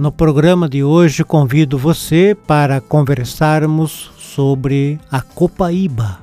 [0.00, 6.20] No programa de hoje convido você para conversarmos sobre a copaíba.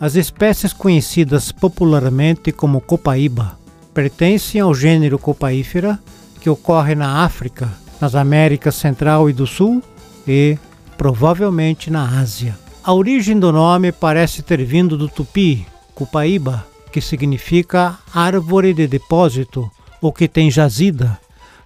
[0.00, 3.56] As espécies conhecidas popularmente como copaíba
[3.94, 5.96] pertencem ao gênero Copaífera,
[6.40, 9.80] que ocorre na África, nas Américas Central e do Sul
[10.26, 10.58] e
[10.96, 12.58] provavelmente na Ásia.
[12.82, 19.70] A origem do nome parece ter vindo do tupi, Copaíba, que significa árvore de depósito
[20.02, 21.16] ou que tem jazida,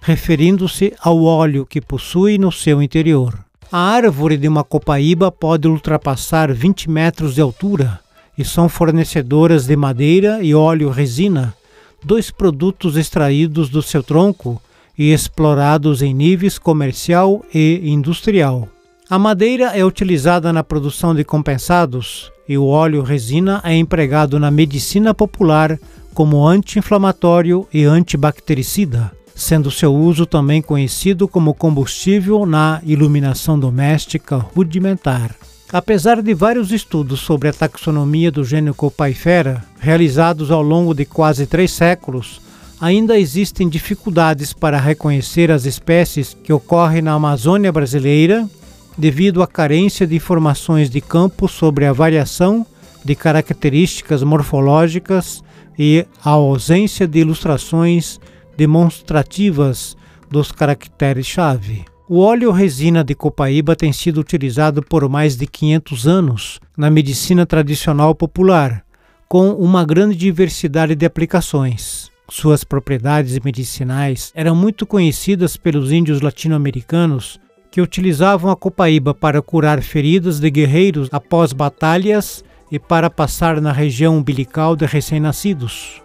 [0.03, 3.39] referindo-se ao óleo que possui no seu interior.
[3.71, 8.01] A árvore de uma copaíba pode ultrapassar 20 metros de altura
[8.37, 11.55] e são fornecedoras de madeira e óleo resina,
[12.03, 14.61] dois produtos extraídos do seu tronco
[14.97, 18.67] e explorados em níveis comercial e industrial.
[19.09, 24.51] A madeira é utilizada na produção de compensados e o óleo resina é empregado na
[24.51, 25.79] medicina popular
[26.13, 35.35] como anti-inflamatório e antibactericida, sendo seu uso também conhecido como combustível na iluminação doméstica rudimentar.
[35.71, 41.47] Apesar de vários estudos sobre a taxonomia do gênero Copaifera, realizados ao longo de quase
[41.47, 42.39] três séculos,
[42.79, 48.47] ainda existem dificuldades para reconhecer as espécies que ocorrem na Amazônia brasileira
[48.95, 52.65] devido à carência de informações de campo sobre a variação
[53.03, 55.43] de características morfológicas
[55.77, 58.19] e a ausência de ilustrações
[58.55, 59.95] demonstrativas
[60.29, 61.85] dos caracteres-chave.
[62.07, 67.45] O óleo resina de copaíba tem sido utilizado por mais de 500 anos na medicina
[67.45, 68.83] tradicional popular,
[69.27, 72.11] com uma grande diversidade de aplicações.
[72.29, 77.39] Suas propriedades medicinais eram muito conhecidas pelos índios latino-americanos
[77.71, 83.71] que utilizavam a copaíba para curar feridas de guerreiros após batalhas e para passar na
[83.71, 86.02] região umbilical de recém-nascidos.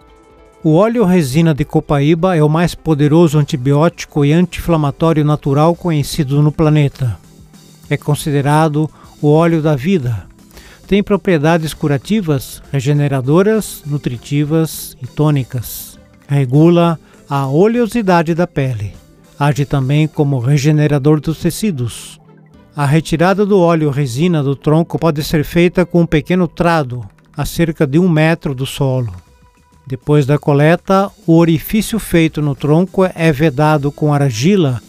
[0.61, 6.51] O óleo resina de copaíba é o mais poderoso antibiótico e anti-inflamatório natural conhecido no
[6.51, 7.17] planeta.
[7.89, 8.89] É considerado
[9.21, 10.27] o óleo da vida.
[10.85, 15.97] Tem propriedades curativas, regeneradoras, nutritivas e tônicas.
[16.27, 16.99] Regula
[17.29, 18.93] a oleosidade da pele.
[19.39, 22.19] Age também como regenerador dos tecidos.
[22.75, 27.45] A retirada do óleo resina do tronco pode ser feita com um pequeno trado, a
[27.45, 29.28] cerca de um metro do solo.
[29.89, 34.79] Depois da coleta, o orifício feito no tronco é vedado com argila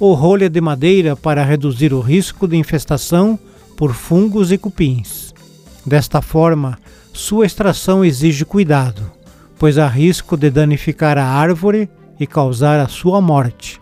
[0.00, 3.38] ou rolha de madeira para reduzir o risco de infestação
[3.76, 5.32] por fungos e cupins.
[5.86, 6.76] Desta forma,
[7.12, 9.08] sua extração exige cuidado,
[9.60, 13.80] pois há risco de danificar a árvore e causar a sua morte.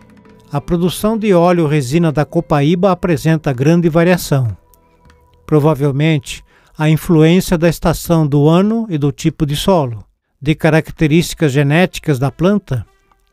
[0.51, 4.55] A produção de óleo resina da copaíba apresenta grande variação.
[5.43, 6.43] Provavelmente,
[6.77, 10.06] a influência da estação do ano e do tipo de solo
[10.41, 12.85] de características genéticas da planta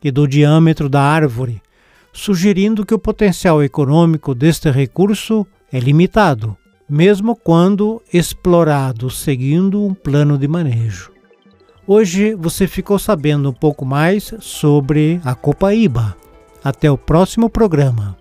[0.03, 1.61] e do diâmetro da árvore,
[2.11, 6.55] sugerindo que o potencial econômico deste recurso é limitado,
[6.89, 11.11] mesmo quando explorado seguindo um plano de manejo.
[11.87, 16.15] Hoje você ficou sabendo um pouco mais sobre a copaíba.
[16.63, 18.17] Até o próximo programa.